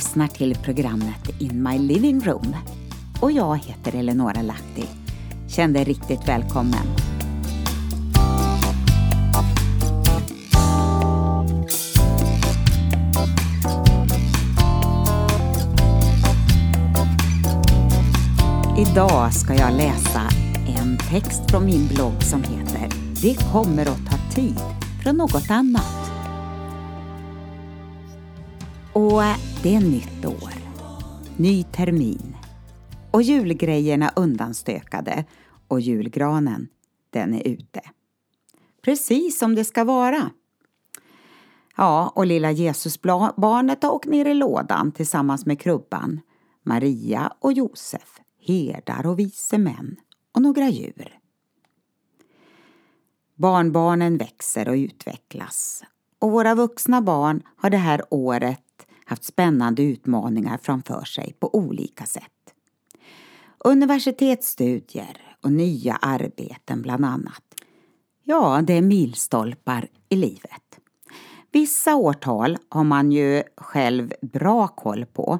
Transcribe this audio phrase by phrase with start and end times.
[0.00, 2.56] Lyssnar till programmet In My Living Room
[3.20, 4.84] och jag heter Eleonora Lahti.
[5.48, 6.86] Känn dig riktigt välkommen.
[18.78, 20.22] Idag ska jag läsa
[20.78, 22.88] en text från min blogg som heter
[23.22, 24.60] Det kommer att ta tid
[25.02, 26.10] från något annat.
[28.92, 29.22] Och
[29.62, 30.52] det är nytt år,
[31.36, 32.36] ny termin
[33.10, 35.24] och julgrejerna undanstökade
[35.68, 36.68] och julgranen,
[37.10, 37.80] den är ute.
[38.82, 40.30] Precis som det ska vara.
[41.76, 46.20] Ja, och lilla Jesusbarnet har åkt ner i lådan tillsammans med krubban,
[46.62, 49.96] Maria och Josef, herdar och vise män
[50.34, 51.18] och några djur.
[53.34, 55.84] Barnbarnen växer och utvecklas
[56.18, 58.69] och våra vuxna barn har det här året
[59.10, 62.54] haft spännande utmaningar framför sig på olika sätt.
[63.58, 67.42] Universitetsstudier och nya arbeten bland annat.
[68.24, 70.80] Ja, det är milstolpar i livet.
[71.52, 75.38] Vissa årtal har man ju själv bra koll på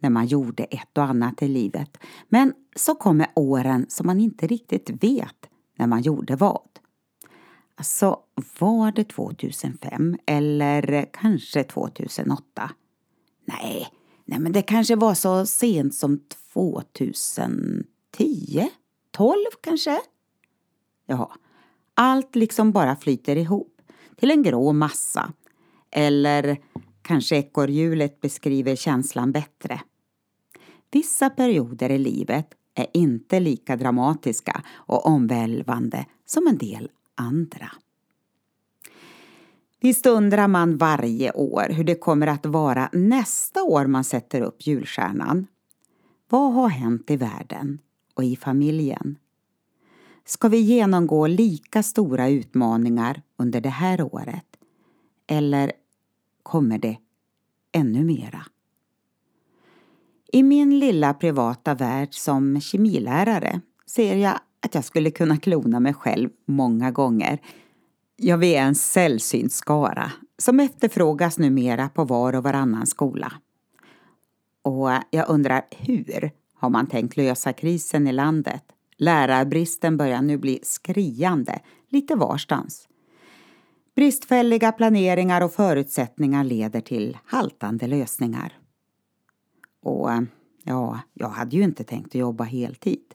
[0.00, 1.98] när man gjorde ett och annat i livet.
[2.28, 5.46] Men så kommer åren som man inte riktigt vet
[5.78, 6.68] när man gjorde vad.
[7.76, 8.18] Alltså,
[8.58, 12.70] var det 2005 eller kanske 2008?
[13.52, 13.88] Nej,
[14.24, 16.20] nej men det kanske var så sent som
[16.52, 18.68] 2010?
[19.10, 20.00] 12 kanske?
[21.06, 21.32] Ja,
[21.94, 23.80] allt liksom bara flyter ihop
[24.16, 25.32] till en grå massa.
[25.90, 26.56] Eller
[27.02, 29.80] kanske ekorrhjulet beskriver känslan bättre.
[30.90, 37.70] Vissa perioder i livet är inte lika dramatiska och omvälvande som en del andra.
[39.80, 44.66] Visst undrar man varje år hur det kommer att vara nästa år man sätter upp
[44.66, 45.46] julstjärnan.
[46.28, 47.78] Vad har hänt i världen
[48.14, 49.18] och i familjen?
[50.24, 54.46] Ska vi genomgå lika stora utmaningar under det här året?
[55.26, 55.72] Eller
[56.42, 56.96] kommer det
[57.72, 58.46] ännu mera?
[60.32, 65.94] I min lilla privata värld som kemilärare ser jag att jag skulle kunna klona mig
[65.94, 67.40] själv många gånger
[68.22, 73.32] Ja, vi är en sällsynt skara som efterfrågas numera på var och varannan skola.
[74.62, 78.62] Och jag undrar hur har man tänkt lösa krisen i landet?
[78.96, 82.88] Lärarbristen börjar nu bli skriande lite varstans.
[83.96, 88.58] Bristfälliga planeringar och förutsättningar leder till haltande lösningar.
[89.82, 90.10] Och
[90.64, 93.14] ja, jag hade ju inte tänkt att jobba heltid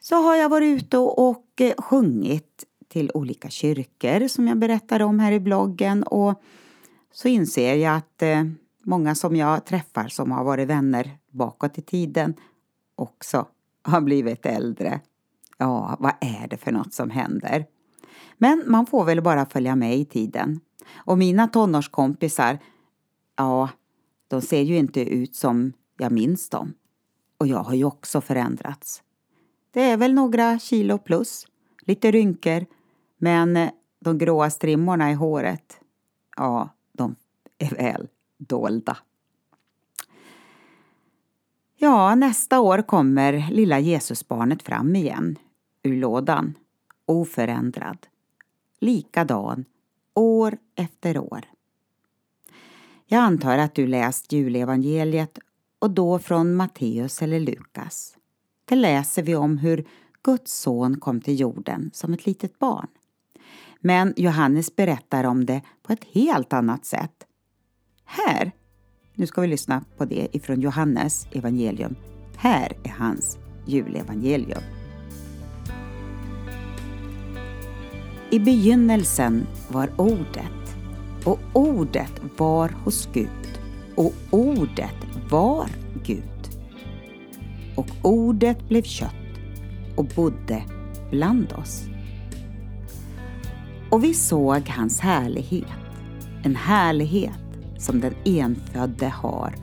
[0.00, 5.18] så har jag varit ute och eh, sjungit till olika kyrkor som jag berättade om
[5.18, 6.42] här i bloggen och
[7.12, 8.44] så inser jag att eh,
[8.84, 12.34] många som jag träffar som har varit vänner bakåt i tiden
[12.94, 13.46] också
[13.82, 15.00] har blivit äldre.
[15.58, 17.66] Ja, vad är det för något som händer?
[18.38, 20.60] Men man får väl bara följa med i tiden.
[20.94, 22.58] Och mina tonårskompisar,
[23.36, 23.68] ja,
[24.28, 26.74] de ser ju inte ut som jag minns dem.
[27.38, 29.02] Och jag har ju också förändrats.
[29.70, 31.46] Det är väl några kilo plus,
[31.82, 32.66] lite rynkor,
[33.18, 33.70] men eh,
[34.00, 35.80] de gråa strimmorna i håret,
[36.36, 37.16] ja, de
[37.58, 38.08] är väl
[38.38, 38.96] dolda.
[41.76, 45.38] Ja, nästa år kommer lilla Jesusbarnet fram igen
[45.82, 46.54] ur lådan,
[47.06, 48.06] oförändrad,
[48.80, 49.64] likadan,
[50.14, 51.44] år efter år.
[53.06, 55.38] Jag antar att du läst julevangeliet
[55.78, 58.16] och då från Matteus eller Lukas.
[58.70, 59.84] Där läser vi om hur
[60.22, 62.86] Guds son kom till jorden som ett litet barn.
[63.80, 67.26] Men Johannes berättar om det på ett helt annat sätt.
[68.04, 68.52] Här,
[69.14, 71.96] nu ska vi lyssna på det ifrån Johannes evangelium.
[72.36, 74.62] Här är hans julevangelium.
[78.30, 80.76] I begynnelsen var Ordet
[81.24, 83.60] och Ordet var hos Gud
[83.94, 84.96] och Ordet
[85.30, 85.68] var
[86.04, 86.39] Gud
[87.80, 89.14] och ordet blev kött
[89.96, 90.62] och bodde
[91.10, 91.84] bland oss.
[93.90, 95.66] Och vi såg hans härlighet,
[96.42, 97.38] en härlighet
[97.78, 99.54] som den enfödde har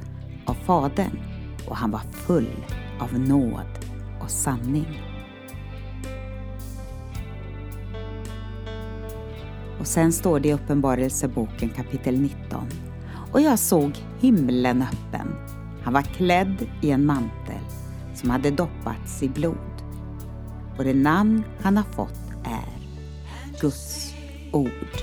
[0.46, 1.20] av Fadern
[1.68, 2.66] och han var full
[3.00, 3.86] av nåd
[4.22, 5.02] och sanning.
[9.80, 12.68] Och sen står det i Uppenbarelseboken kapitel 19.
[13.32, 15.28] Och jag såg himlen öppen.
[15.84, 17.57] Han var klädd i en mantel
[18.18, 19.84] som hade doppats i blod.
[20.78, 22.80] Och det namn han har fått är
[23.62, 24.14] Guds
[24.52, 25.02] ord.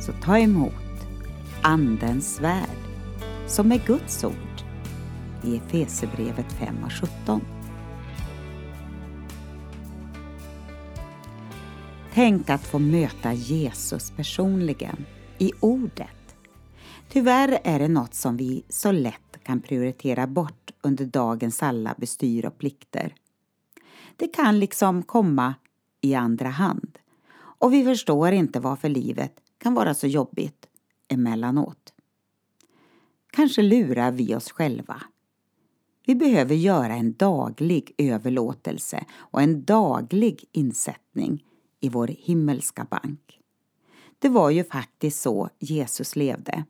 [0.00, 0.72] Så ta emot
[1.62, 2.80] Andens svärd
[3.46, 4.62] som är Guds ord
[5.44, 7.40] i Efesebrevet 5 och 17.
[12.14, 15.06] Tänk att få möta Jesus personligen,
[15.38, 16.19] i ordet.
[17.12, 22.46] Tyvärr är det något som vi så lätt kan prioritera bort under dagens alla bestyr
[22.46, 23.14] och plikter.
[24.16, 25.54] Det kan liksom komma
[26.00, 26.98] i andra hand
[27.36, 30.66] och vi förstår inte varför livet kan vara så jobbigt
[31.08, 31.92] emellanåt.
[33.30, 35.02] Kanske lurar vi oss själva.
[36.06, 41.44] Vi behöver göra en daglig överlåtelse och en daglig insättning
[41.80, 43.40] i vår himmelska bank.
[44.18, 46.64] Det var ju faktiskt så Jesus levde.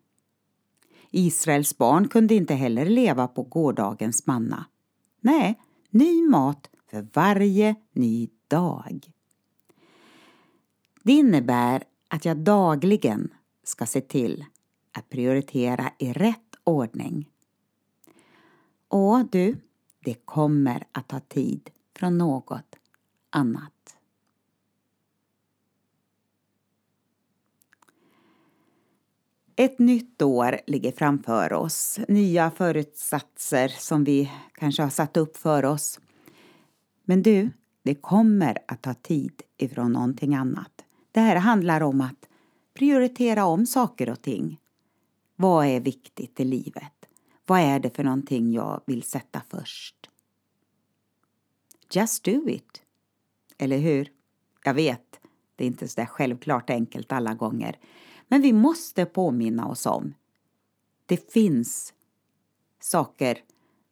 [1.10, 4.66] Israels barn kunde inte heller leva på gårdagens manna.
[5.20, 5.60] Nej,
[5.90, 9.12] ny mat för varje ny dag.
[11.02, 13.34] Det innebär att jag dagligen
[13.64, 14.44] ska se till
[14.92, 17.30] att prioritera i rätt ordning.
[18.88, 19.56] Och du,
[20.04, 22.76] det kommer att ta tid från något
[23.30, 23.79] annat.
[29.60, 32.00] Ett nytt år ligger framför oss.
[32.08, 36.00] Nya förutsatser som vi kanske har satt upp för oss.
[37.04, 37.50] Men du,
[37.82, 40.84] det kommer att ta tid ifrån någonting annat.
[41.12, 42.28] Det här handlar om att
[42.74, 44.60] prioritera om saker och ting.
[45.36, 47.06] Vad är viktigt i livet?
[47.46, 50.10] Vad är det för någonting jag vill sätta först?
[51.92, 52.82] Just do it.
[53.58, 54.08] Eller hur?
[54.64, 55.20] Jag vet,
[55.56, 57.78] det är inte så där självklart enkelt alla gånger.
[58.30, 60.14] Men vi måste påminna oss om
[61.06, 61.94] det finns
[62.80, 63.38] saker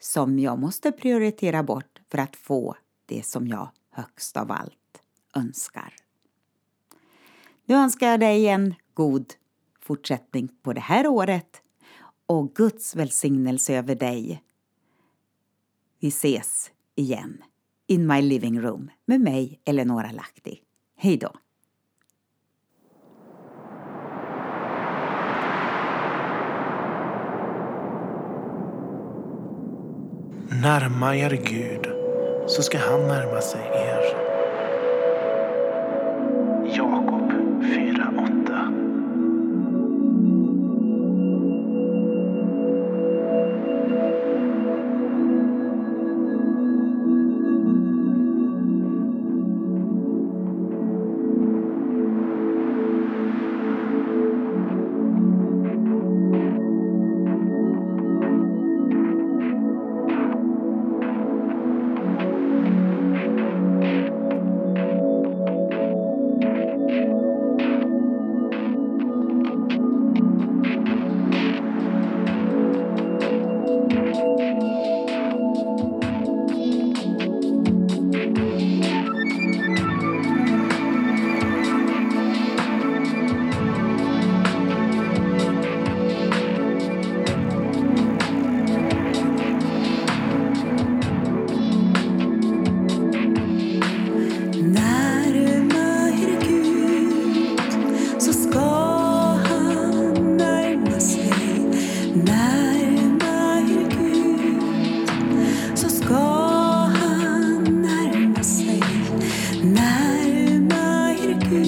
[0.00, 2.76] som jag måste prioritera bort för att få
[3.06, 5.02] det som jag högst av allt
[5.34, 5.94] önskar.
[7.64, 9.34] Nu önskar jag dig en god
[9.80, 11.62] fortsättning på det här året
[12.26, 14.42] och Guds välsignelse över dig.
[16.00, 17.42] Vi ses igen
[17.86, 20.62] in my living room med mig, Eleonora Lahti.
[20.96, 21.32] Hej då!
[30.62, 31.86] Närma er Gud,
[32.46, 34.27] så ska han närma sig er.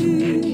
[0.00, 0.49] you.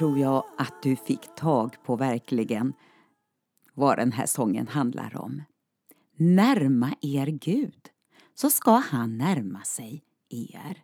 [0.00, 2.72] Tror jag att du fick tag på verkligen
[3.74, 5.42] vad den här sången handlar om.
[6.16, 7.88] Närma er Gud,
[8.34, 10.82] så ska han närma sig er.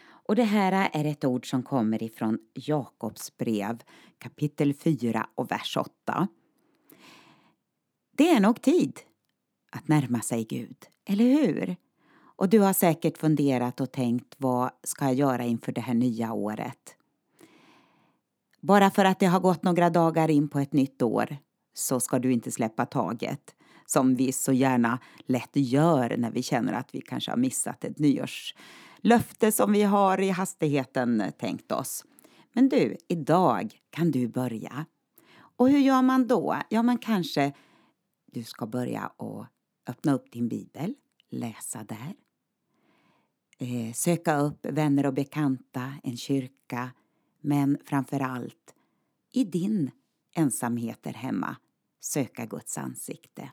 [0.00, 3.82] Och det här är ett ord som kommer ifrån Jakobs brev
[4.18, 6.28] kapitel 4 och vers 8.
[8.16, 9.00] Det är nog tid
[9.72, 11.76] att närma sig Gud, eller hur?
[12.36, 16.32] Och du har säkert funderat och tänkt vad ska jag göra inför det här nya
[16.32, 16.97] året?
[18.68, 21.36] Bara för att det har gått några dagar in på ett nytt år
[21.74, 23.54] så ska du inte släppa taget
[23.86, 27.98] som vi så gärna lätt gör när vi känner att vi kanske har missat ett
[27.98, 32.04] nyårslöfte som vi har i hastigheten tänkt oss.
[32.52, 34.86] Men du, idag kan du börja.
[35.38, 36.56] Och hur gör man då?
[36.70, 37.52] Ja, man kanske
[38.32, 39.46] du ska börja och
[39.88, 40.94] öppna upp din bibel,
[41.30, 42.14] läsa där.
[43.58, 46.90] Eh, söka upp vänner och bekanta, en kyrka,
[47.48, 48.74] men framför allt
[49.32, 49.90] i din
[50.34, 51.56] ensamhet där hemma
[52.00, 53.50] söka Guds ansikte.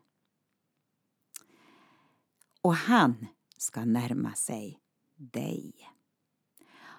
[2.62, 4.80] Och han ska närma sig
[5.16, 5.74] dig.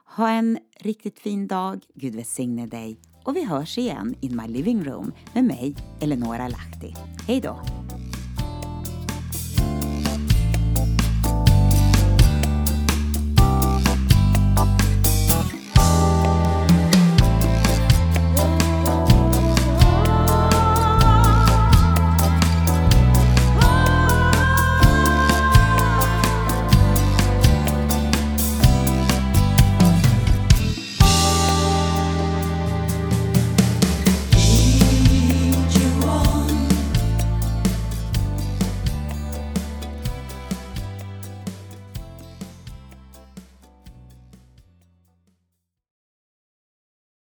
[0.05, 4.85] Ha en riktigt fin dag, Gud välsigne dig och vi hörs igen in my living
[4.85, 6.95] room med mig, Eleonora Lahti.
[7.26, 7.86] Hej då!